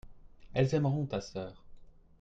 elles 0.55 0.73
aimeront 0.73 1.05
ta 1.05 1.21
sœur. 1.21 1.63